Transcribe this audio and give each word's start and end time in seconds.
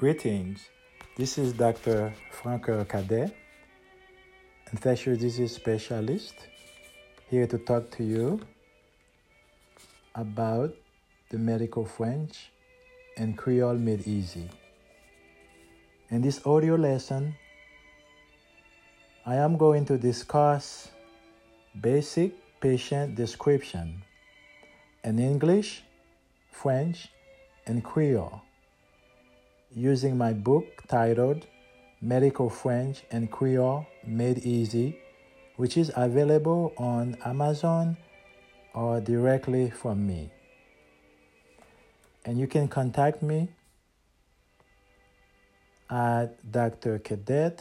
Greetings. 0.00 0.70
This 1.14 1.36
is 1.36 1.52
Dr. 1.52 2.14
Francoeur 2.32 2.88
Cadet, 2.88 3.36
infectious 4.72 5.18
disease 5.18 5.54
specialist, 5.54 6.32
here 7.28 7.46
to 7.46 7.58
talk 7.58 7.90
to 7.98 8.02
you 8.02 8.40
about 10.14 10.72
the 11.28 11.36
medical 11.36 11.84
French 11.84 12.50
and 13.18 13.36
Creole 13.36 13.74
made 13.74 14.08
easy. 14.08 14.48
In 16.08 16.22
this 16.22 16.40
audio 16.46 16.76
lesson, 16.76 17.36
I 19.26 19.36
am 19.36 19.58
going 19.58 19.84
to 19.84 19.98
discuss 19.98 20.88
basic 21.78 22.32
patient 22.58 23.16
description 23.16 24.02
in 25.04 25.18
English, 25.18 25.82
French, 26.50 27.08
and 27.66 27.84
Creole 27.84 28.40
using 29.74 30.16
my 30.16 30.32
book 30.32 30.82
titled 30.88 31.46
Medical 32.00 32.50
French 32.50 33.04
and 33.10 33.30
Creole 33.30 33.86
Made 34.06 34.38
Easy, 34.38 34.98
which 35.56 35.76
is 35.76 35.92
available 35.96 36.72
on 36.76 37.16
Amazon 37.24 37.96
or 38.74 39.00
directly 39.00 39.70
from 39.70 40.06
me. 40.06 40.30
And 42.24 42.38
you 42.38 42.46
can 42.46 42.68
contact 42.68 43.22
me 43.22 43.48
at 45.90 46.42
drcadet 46.50 47.60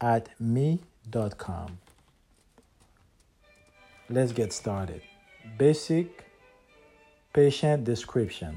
at 0.00 0.28
me.com. 0.40 1.78
Let's 4.08 4.32
get 4.32 4.52
started. 4.52 5.02
Basic 5.58 6.24
patient 7.32 7.84
description. 7.84 8.56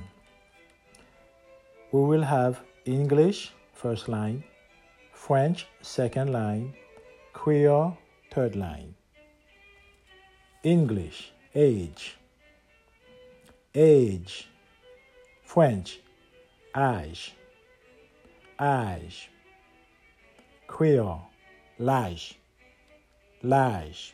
We 1.93 2.01
will 2.01 2.23
have 2.23 2.59
English 2.85 3.51
first 3.71 4.09
line, 4.09 4.43
French 5.11 5.67
second 5.83 6.33
line, 6.33 6.73
Creole 7.33 7.95
third 8.31 8.55
line. 8.55 8.95
English, 10.63 11.33
age. 11.53 12.17
Age. 13.75 14.49
French, 15.43 15.99
âge. 16.73 17.33
Âge. 18.59 19.27
Creole, 20.65 21.21
l'âge. 21.79 22.33
L'âge. 23.43 24.13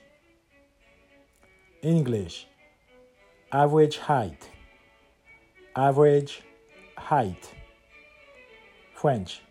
English, 1.81 2.45
average 3.53 3.99
height. 3.99 4.49
Average 5.77 6.41
height. 6.97 7.53
French, 8.99 9.41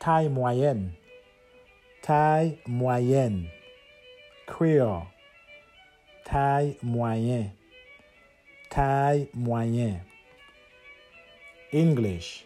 taille 0.00 0.28
moyenne. 0.28 0.92
Taille 2.02 2.58
moyenne. 2.68 3.48
Creole, 4.46 5.06
taille 6.26 6.76
moyen. 6.82 7.52
Taille 8.68 9.28
moyen. 9.32 10.02
English, 11.72 12.44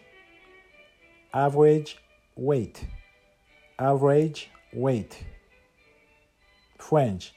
average 1.33 1.97
weight. 2.37 2.85
Average 3.77 4.49
weight. 4.73 5.21
French, 6.77 7.33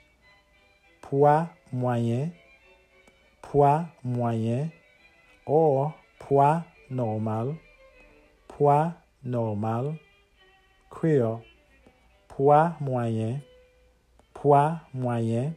poids 1.02 1.48
moyen. 1.72 2.32
Poids 3.42 3.88
moyen 4.04 4.70
or 5.46 5.92
poids 6.20 6.62
normal. 6.88 7.58
Poids 8.58 8.92
normal. 9.22 9.96
Creole, 10.90 11.44
poids 12.28 12.74
moyen. 12.80 13.40
Poids 14.34 14.80
moyen. 14.92 15.54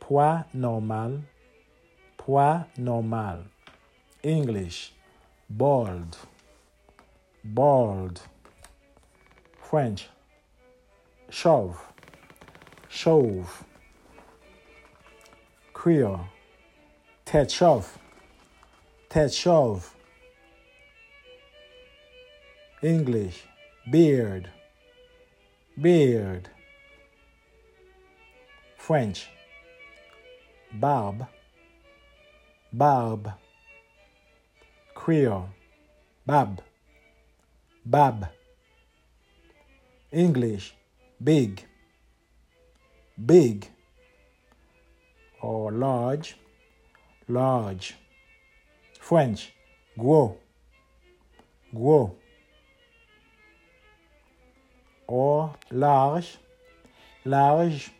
Poids 0.00 0.46
normal. 0.54 1.20
Poids 2.16 2.64
normal. 2.78 3.44
English, 4.22 4.94
bald. 5.50 6.16
Bald. 7.44 8.22
French, 9.58 10.08
chauve. 11.28 11.78
Chauve. 12.88 13.62
Creole, 15.74 16.20
tête 17.26 17.52
chauve. 17.52 17.98
Tête 19.10 19.34
chauve. 19.34 19.93
English, 22.84 23.42
beard. 23.90 24.50
Beard. 25.80 26.50
French, 28.76 29.30
barbe. 30.70 31.26
Barbe. 32.70 33.32
Creole, 34.94 35.48
bab. 36.26 36.60
Bab. 37.86 38.28
English, 40.12 40.74
big. 41.22 41.64
Big. 43.24 43.70
Or 45.40 45.72
large. 45.72 46.36
Large. 47.28 47.96
French, 49.00 49.54
gros. 49.96 50.36
Gros. 51.74 52.10
Or 55.06 55.52
large. 55.70 56.38
Large. 57.24 57.92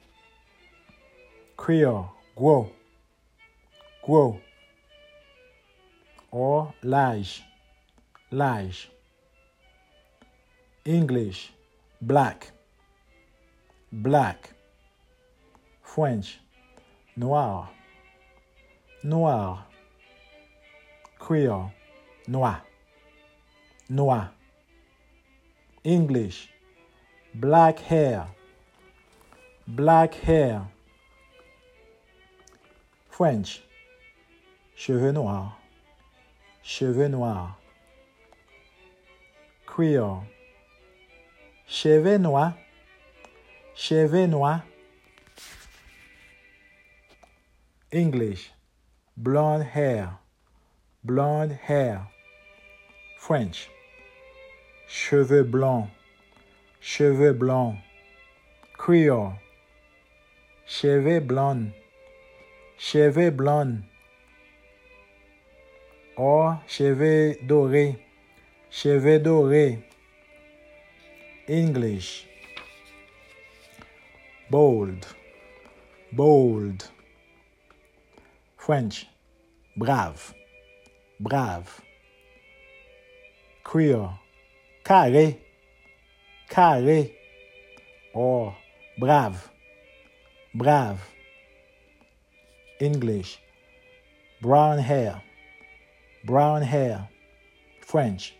Creole, 1.57 2.11
gros. 2.37 2.69
Gros. 4.05 4.37
Or 6.31 6.75
large. 6.83 7.43
Large. 8.31 8.91
English, 10.85 11.53
black. 12.03 12.53
Black. 13.91 14.53
French, 15.83 16.41
noir. 17.17 17.69
Noir. 19.03 19.65
Creole, 21.19 21.71
noir. 22.27 22.61
Noir. 23.89 24.31
English, 25.85 26.51
black 27.35 27.81
hair. 27.81 28.29
Black 29.67 30.15
hair. 30.15 30.63
French, 33.09 33.63
cheveux 34.77 35.13
noirs. 35.13 35.53
Cheveux 36.63 37.09
noirs. 37.09 37.57
Creole, 39.67 40.23
cheveux 41.69 42.19
noirs. 42.19 42.55
Cheveux 43.75 44.29
noirs. 44.29 44.63
English, 47.93 48.53
blonde 49.17 49.63
hair. 49.63 50.19
Blonde 51.03 51.53
hair. 51.53 52.09
French, 53.19 53.69
cheveux 54.89 55.45
blancs. 55.45 55.91
Cheveux 56.87 57.33
blancs. 57.33 57.79
Creole, 58.77 59.33
cheveux 60.67 61.21
blondes. 61.21 61.73
Cheveux 62.77 63.31
blondes. 63.31 63.83
Or 66.19 66.59
cheveux 66.67 67.39
dorés. 67.49 67.97
Cheveux 68.71 69.19
dorés. 69.19 69.79
English, 71.49 72.27
bold. 74.51 75.07
Bold. 76.13 76.85
French, 78.59 79.09
brave. 79.75 80.35
Brave. 81.19 81.81
Creole, 83.65 84.11
carré. 84.85 85.44
Carré. 86.55 87.11
Or 88.15 88.55
brave. 88.97 89.51
Brave. 90.55 91.01
English, 92.79 93.41
brown 94.41 94.79
hair. 94.79 95.21
Brown 96.25 96.63
hair. 96.63 97.09
French, 97.81 98.35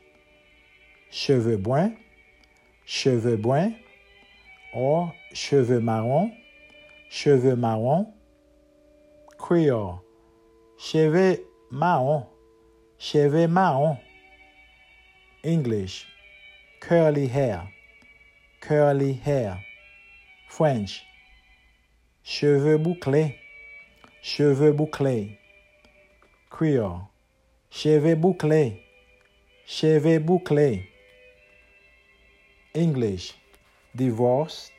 cheveux 1.11 1.61
bruns. 1.61 1.97
Cheveux 2.87 3.37
bruns. 3.37 3.75
Or 4.73 5.13
cheveux 5.33 5.81
marrons. 5.81 6.31
Cheveux 7.11 7.57
marrons. 7.57 8.07
Creole, 9.39 10.01
cheveux 10.79 11.41
marrons. 11.73 12.27
Cheveux 12.97 13.49
marrons. 13.49 13.99
English, 15.43 16.07
curly 16.81 17.27
hair, 17.27 17.69
curly 18.67 19.13
hair. 19.13 19.59
French, 20.49 21.05
cheveux 22.23 22.79
bouclés, 22.79 23.37
cheveux 24.23 24.73
bouclés. 24.73 25.39
Creole, 26.49 27.03
cheveux 27.71 28.15
bouclés, 28.15 28.81
cheveux 29.67 30.19
bouclés. 30.19 30.89
English, 32.75 33.35
divorced, 33.95 34.73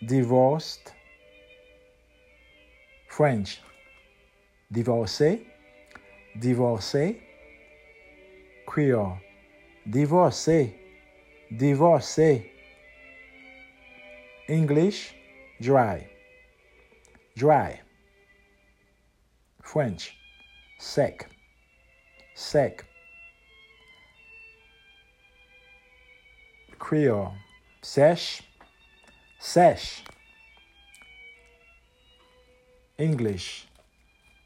divorced. 0.00 0.94
French, 3.08 3.60
divorcé, 4.70 5.44
divorcé. 6.34 7.20
Creole, 8.66 9.18
divorcé, 9.84 10.74
divorcé. 11.50 12.55
English, 14.48 15.12
dry, 15.60 16.08
dry. 17.36 17.80
French, 19.60 20.16
sec, 20.78 21.28
sec. 22.36 22.84
Creole, 26.78 27.32
sèche, 27.82 28.42
sèche. 29.40 30.04
English, 32.98 33.66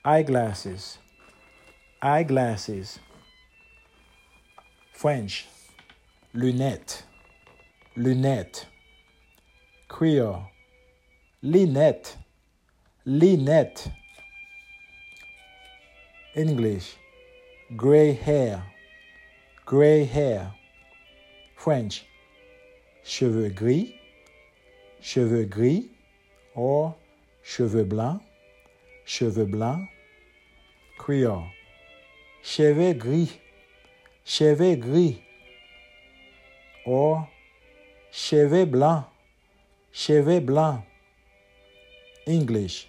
eyeglasses, 0.03 0.97
eyeglasses. 2.01 2.99
French, 4.95 5.47
lunettes, 6.35 7.03
lunettes. 7.99 8.70
Creole, 9.91 10.45
linette, 11.43 12.17
linette. 13.05 13.91
English, 16.37 16.97
gray 17.77 18.13
hair, 18.13 18.63
gray 19.67 20.05
hair. 20.05 20.55
French, 21.57 22.07
cheveux 23.05 23.51
gris, 23.51 23.93
cheveux 25.03 25.45
gris, 25.45 25.91
or 26.55 26.95
cheveux 27.43 27.85
blancs, 27.85 28.23
cheveux 29.05 29.45
blancs. 29.45 29.89
Creole, 30.99 31.51
cheveux 32.43 32.95
gris, 32.95 33.39
cheveux 34.25 34.77
gris, 34.77 35.21
or 36.87 37.27
cheveux 38.13 38.65
blancs, 38.65 39.10
cheveux 39.93 40.41
blancs. 40.41 40.83
English, 42.27 42.89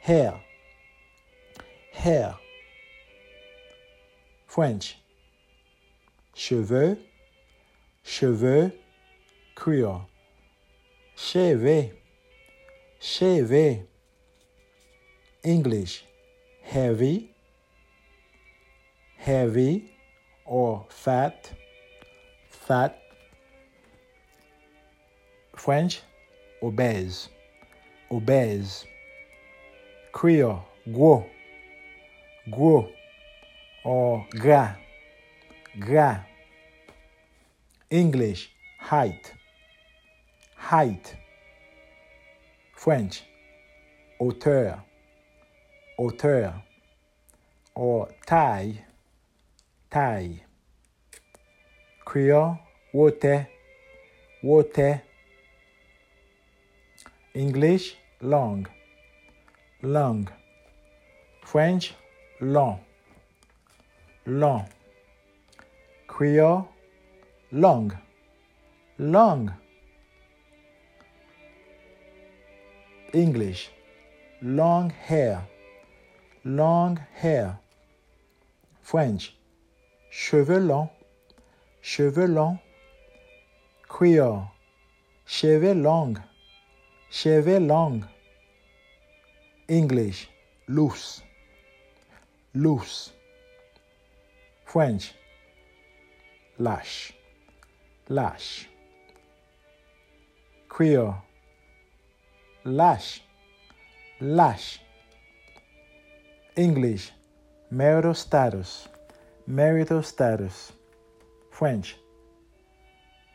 hair, 0.00 0.40
hair. 1.92 2.38
French, 4.46 4.98
cheveux, 6.34 6.98
cheveux, 8.04 8.70
creole, 9.54 10.02
cheveux, 11.16 11.90
cheveux. 13.00 13.86
English, 15.44 16.04
heavy, 16.62 17.30
heavy 19.16 19.90
or 20.44 20.84
fat, 20.88 21.52
fat. 22.50 22.98
French, 25.54 26.02
obèse, 26.66 27.30
obèse. 28.10 28.86
Creole, 30.12 30.64
gros, 30.88 31.24
gros 32.48 32.88
or 33.84 34.26
gras, 34.30 34.74
gras. 35.78 36.20
English, 37.90 38.50
height, 38.78 39.32
height. 40.56 41.14
French, 42.72 43.22
hauteur, 44.18 44.82
hauteur. 45.98 46.62
Or 47.74 48.08
taille, 48.26 48.78
taille. 49.90 50.40
Creole, 52.04 52.58
water, 52.92 53.46
water. 54.42 55.02
English, 57.36 57.98
long, 58.22 58.66
long. 59.82 60.26
French, 61.42 61.94
long, 62.40 62.80
long. 64.24 64.64
Creole, 66.06 66.66
long, 67.52 67.92
long. 68.98 69.52
English, 73.12 73.68
long 74.40 74.88
hair, 74.88 75.46
long 76.42 76.98
hair. 77.16 77.58
French, 78.80 79.36
cheveux 80.10 80.66
longs, 80.66 80.88
cheveux 81.82 82.28
longs. 82.28 82.58
Creole, 83.86 84.48
cheveux 85.26 85.74
longs, 85.74 86.16
cheveux 87.16 87.60
longs. 87.60 88.04
English, 89.68 90.28
loose, 90.68 91.22
loose. 92.54 93.12
French, 94.66 95.14
lash, 96.58 97.14
lash. 98.10 98.68
Creole, 100.68 101.16
lash, 102.64 103.22
lash. 104.20 104.80
English, 106.54 107.12
marital 107.70 108.12
status, 108.14 108.88
marital 109.46 110.02
status. 110.02 110.72
French, 111.50 111.96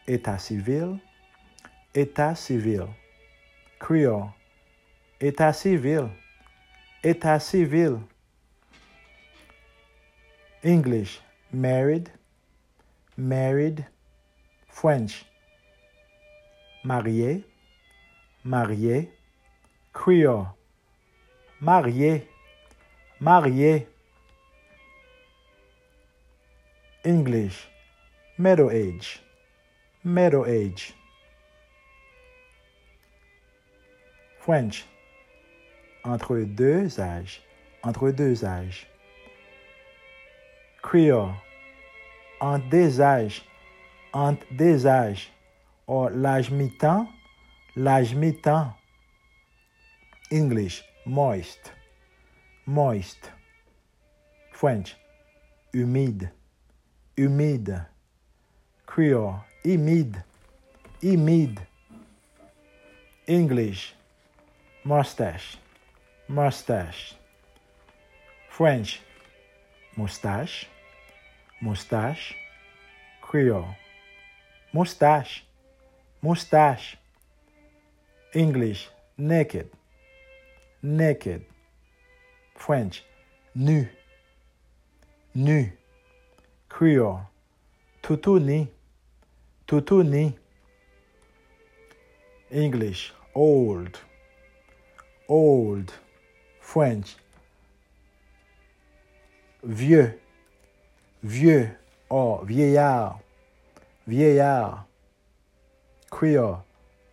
état 0.08 0.40
civil, 0.40 1.00
état 1.96 2.38
civil. 2.38 2.88
Creole, 3.82 4.32
état 5.20 5.52
civil, 5.54 6.12
état 7.04 7.40
civil. 7.40 8.00
English, 10.64 11.20
married, 11.52 12.12
married. 13.18 13.84
French, 14.68 15.26
marié, 16.86 17.44
marié. 18.46 19.10
Creole, 19.94 20.46
marié, 21.60 22.28
marié. 23.20 23.88
English, 27.04 27.68
middle 28.38 28.70
age, 28.70 29.24
middle 30.04 30.46
age. 30.46 30.94
French, 34.44 34.88
entre 36.04 36.40
deux 36.40 37.00
âges, 37.00 37.44
entre 37.84 38.10
deux 38.10 38.44
âges. 38.44 38.88
Creole, 40.82 41.36
entre 42.40 42.68
des 42.70 43.00
âges, 43.00 43.44
entre 44.14 44.44
des 44.52 44.88
âges. 44.88 45.30
Or 45.86 46.10
l'âge 46.10 46.50
mi-temps, 46.50 47.08
l'âge 47.76 48.16
mi-temps. 48.16 48.74
English, 50.32 50.84
moist, 51.06 51.72
moist. 52.66 53.32
French, 54.54 54.98
humide, 55.72 56.32
humide. 57.16 57.86
Creole, 58.88 59.36
humide, 59.64 60.24
humide. 61.04 61.60
English, 63.28 63.94
mustache, 64.84 65.58
mustache. 66.28 67.16
French, 68.50 69.02
moustache, 69.96 70.68
moustache. 71.62 72.36
Creole, 73.22 73.76
moustache, 74.74 75.44
moustache. 76.22 76.98
English, 78.34 78.90
naked, 79.18 79.70
naked. 80.82 81.46
French, 82.56 83.04
nu, 83.56 83.88
nu. 85.34 85.72
Creole, 86.70 87.28
Tutuni. 88.02 88.68
Tutuni. 89.68 90.36
English. 92.50 93.14
Old. 93.34 94.00
Old. 95.32 95.90
French. 96.60 97.16
Vieux. 99.64 100.20
Vieux. 101.24 101.70
Or 102.10 102.44
vieillard. 102.44 103.18
Vieillard. 104.08 104.86
Creole. 106.12 106.58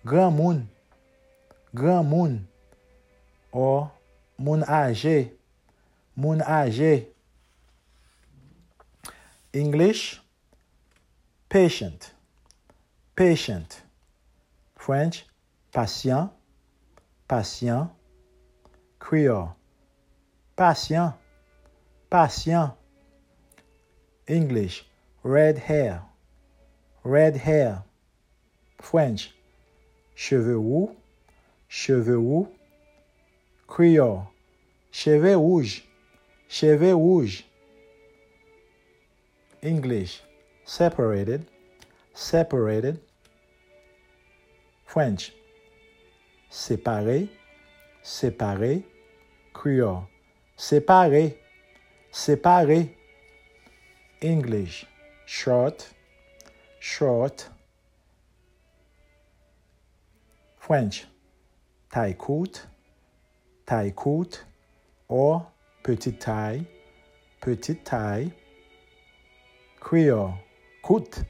Grand 0.04 0.32
moun. 0.32 0.66
Grand 1.72 2.02
moun. 2.02 2.44
Or 3.52 3.92
moun 4.36 4.64
âgé. 4.66 5.38
Moun 6.16 6.42
âgé. 6.42 7.12
English. 9.54 10.20
Patient. 11.48 12.16
Patient. 13.14 13.84
French. 14.74 15.24
Patient. 15.70 16.32
Patient. 17.28 17.92
Creole. 19.08 19.56
Patient. 20.54 21.14
Patient. 22.10 22.74
English. 24.26 24.84
Red 25.22 25.56
hair. 25.56 26.02
Red 27.04 27.34
hair. 27.36 27.84
French. 28.78 29.34
Cheveux 30.14 30.58
roux. 30.58 30.94
Cheveux 31.70 32.18
roux. 32.18 32.48
Creole. 33.66 34.26
Cheveux 34.92 35.38
rouges. 35.38 35.84
Cheveux 36.46 36.94
rouges. 36.94 37.46
English. 39.62 40.22
Separated. 40.66 41.46
Separated. 42.12 43.00
French. 44.84 45.32
Séparé. 46.50 47.30
Séparé. 48.02 48.84
Creole. 49.52 50.06
Séparé. 50.56 51.38
Séparé. 52.12 52.96
English. 54.20 54.86
Short. 55.26 55.94
Short. 56.80 57.50
French. 60.58 61.06
Taille 61.90 62.16
courte. 62.16 62.68
Taille 63.66 63.92
courte. 63.92 64.46
Or 65.08 65.50
petite 65.82 66.18
taille. 66.18 66.64
Petite 67.40 67.84
taille. 67.84 68.30
Creole. 69.80 70.34
Courte. 70.82 71.24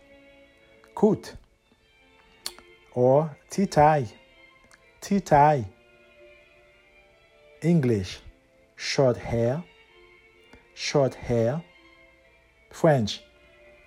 Courte. 0.95 1.37
Or 2.95 3.31
tea 3.51 3.67
taille. 3.67 4.09
Tea 5.01 5.21
taille. 5.21 5.65
English. 7.63 8.21
Short 8.77 9.17
hair. 9.17 9.65
Short 10.75 11.15
hair. 11.15 11.61
French. 12.71 13.21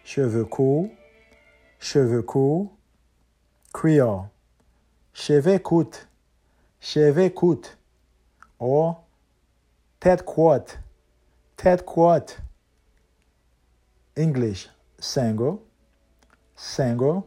Cheveux 0.04 0.46
courts. 0.46 0.90
Cheveux 1.80 2.22
courts. 2.22 2.70
Creole. 3.72 4.30
Cheveux 5.14 5.60
courts. 5.60 6.06
Cheveux 6.82 7.30
courts. 7.30 7.78
Or 8.60 9.06
tête 10.02 10.24
courte. 10.26 10.80
Tête 11.56 11.86
courte. 11.86 12.42
English. 14.18 14.70
Single. 15.00 15.60
Single. 16.58 17.24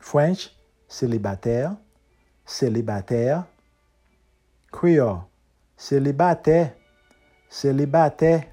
French. 0.00 0.50
Célibataire. 0.88 1.76
Célibataire. 2.44 3.46
Creole. 4.72 5.27
Célibataire. 5.80 6.74
Célibataire. 7.48 8.48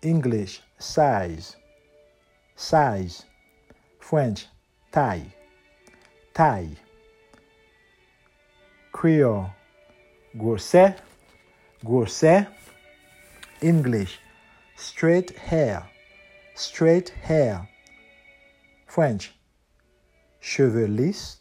English. 0.00 0.62
Size. 0.78 1.56
Size. 2.54 3.24
French. 3.98 4.46
Taille. 4.92 5.32
Taille. 6.32 6.78
Creole. 8.92 9.50
Gourset. 10.36 10.94
Gourset. 11.84 12.46
English. 13.60 14.20
Straight 14.76 15.36
hair. 15.36 15.82
Straight 16.54 17.08
hair. 17.24 17.68
French. 18.86 19.34
Cheveux 20.40 20.86
lisses. 20.86 21.38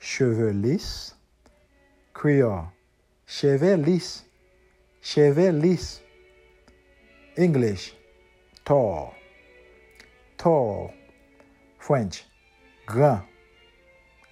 Cheveux 0.00 0.50
lisses. 0.50 1.14
Creole. 2.12 2.66
Cheveux 3.24 3.76
lisses. 3.76 4.24
Cheveux 5.02 5.50
lisses. 5.50 6.00
English. 7.36 7.92
Tall. 8.64 9.12
Tall. 10.38 10.94
French. 11.78 12.24
Grand. 12.86 13.22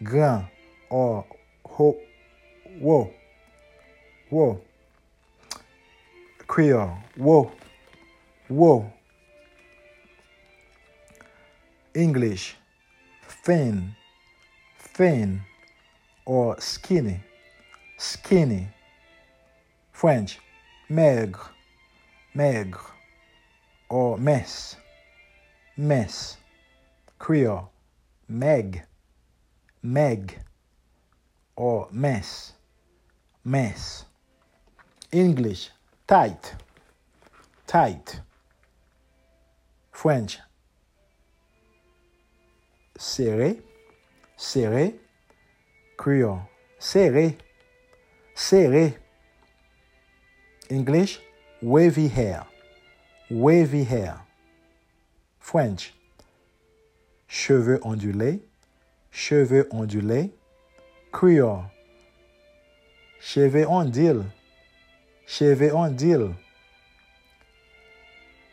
Grand. 0.03 0.47
Or 0.89 1.25
ho. 1.67 1.97
Whoa. 2.79 3.13
Whoa. 4.31 4.61
Creole. 6.47 6.99
Whoa. 7.17 7.51
Whoa. 8.49 8.93
English. 11.95 12.57
Thin. 13.45 13.97
Thin. 14.79 15.41
Or 16.25 16.61
skinny. 16.61 17.21
Skinny. 17.99 18.69
French. 19.91 20.39
Maigre. 20.93 21.39
Maigre. 22.35 22.81
Or 23.89 24.19
mess. 24.19 24.75
Mess. 25.77 26.37
Creole. 27.17 27.71
Meg. 28.29 28.83
Meg. 29.85 30.41
Or 31.55 31.87
mess. 31.93 32.55
Mess. 33.45 34.05
English. 35.13 35.71
Tight. 36.09 36.57
Tight. 37.69 38.21
French. 39.93 40.41
Serré. 42.99 43.63
Serré. 44.37 44.95
Creole. 45.97 46.49
Serré. 46.81 47.37
Serré. 48.35 48.97
English. 50.71 51.21
Wavy 51.61 52.09
hair. 52.09 52.47
Wavy 53.31 53.85
hair. 53.85 54.21
French. 55.39 55.93
Cheveux 57.29 57.81
ondulés. 57.83 58.41
Cheveux 59.11 59.69
ondulés. 59.73 60.31
Creole. 61.13 61.65
Cheveux 63.21 63.67
ondulés. 63.67 64.25
Cheveux 65.27 65.75
ondulés. 65.75 66.35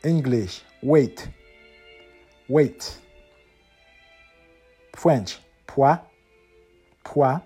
English. 0.04 0.64
Weight. 0.82 1.30
Weight. 2.50 3.00
French. 4.96 5.40
Poids. 5.68 6.02
Poids. 7.04 7.42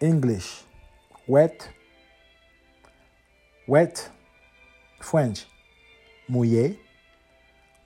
English. 0.00 0.64
Wet. 1.28 1.70
Wet. 3.68 4.10
French. 5.00 5.46
Mouillé. 6.28 6.78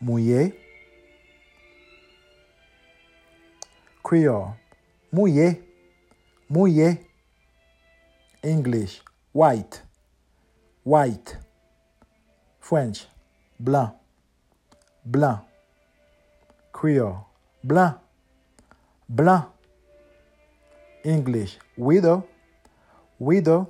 Mouillé. 0.00 0.54
Creole. 4.02 4.54
Mouillé. 5.12 5.62
Mouillé. 6.48 7.00
English. 8.44 9.02
White. 9.32 9.82
White. 10.84 11.38
French. 12.60 13.08
Blanc. 13.58 13.98
Blanc. 15.04 15.40
Creole. 16.72 17.26
Blanc. 17.64 17.98
Blanc. 19.08 19.53
English. 21.04 21.58
Widow. 21.76 22.26
Widow. 23.18 23.68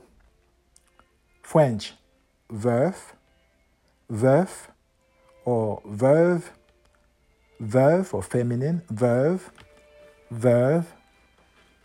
French. 1.42 1.94
Veuf. 2.50 3.14
Veuf. 4.08 4.70
Or 5.44 5.82
veuve. 5.84 6.50
Veuve 7.60 8.14
or 8.14 8.22
feminine. 8.22 8.82
Veuve. 8.90 9.50
Veuve. 10.30 10.86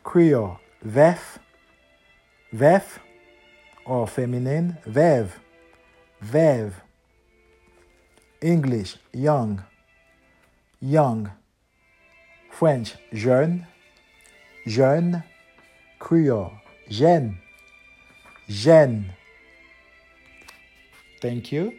Creole. 0.04 0.60
Veuf. 0.82 1.40
Veuf. 2.54 3.00
Or 3.86 4.08
feminine. 4.08 4.78
Veuve. 4.86 5.40
Veuve. 6.22 6.82
English, 8.42 8.98
young, 9.14 9.62
young. 10.80 11.30
French, 12.50 12.96
jeune, 13.14 13.68
jeune. 14.66 15.24
Creole, 16.00 16.54
jeune, 16.90 17.36
jeune. 18.48 19.04
Thank 21.22 21.52
you. 21.52 21.74